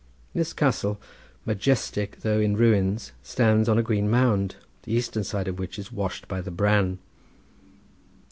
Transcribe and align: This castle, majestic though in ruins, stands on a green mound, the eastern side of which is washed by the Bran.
This 0.33 0.51
castle, 0.51 0.99
majestic 1.45 2.21
though 2.21 2.39
in 2.39 2.57
ruins, 2.57 3.11
stands 3.21 3.69
on 3.69 3.77
a 3.77 3.83
green 3.83 4.09
mound, 4.09 4.55
the 4.81 4.93
eastern 4.93 5.23
side 5.23 5.47
of 5.47 5.59
which 5.59 5.77
is 5.77 5.91
washed 5.91 6.27
by 6.27 6.41
the 6.41 6.49
Bran. 6.49 6.97